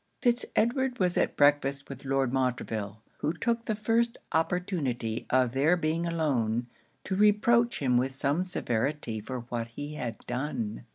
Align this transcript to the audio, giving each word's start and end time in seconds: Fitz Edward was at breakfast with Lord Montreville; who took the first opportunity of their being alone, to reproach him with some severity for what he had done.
Fitz 0.23 0.47
Edward 0.55 0.97
was 0.97 1.15
at 1.15 1.37
breakfast 1.37 1.87
with 1.87 2.05
Lord 2.05 2.33
Montreville; 2.33 3.03
who 3.19 3.33
took 3.33 3.65
the 3.65 3.75
first 3.75 4.17
opportunity 4.31 5.27
of 5.29 5.51
their 5.51 5.77
being 5.77 6.07
alone, 6.07 6.65
to 7.03 7.13
reproach 7.15 7.77
him 7.83 7.97
with 7.97 8.11
some 8.11 8.43
severity 8.43 9.19
for 9.19 9.41
what 9.41 9.67
he 9.67 9.93
had 9.93 10.17
done. 10.25 10.85